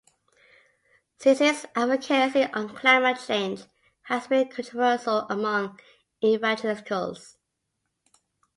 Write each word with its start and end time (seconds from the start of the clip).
Cizik's 1.19 1.67
advocacy 1.75 2.45
on 2.55 2.69
climate 2.75 3.19
change 3.23 3.65
has 4.05 4.25
been 4.25 4.49
controversial 4.49 5.27
among 5.29 5.79
evangelicals. 6.25 7.37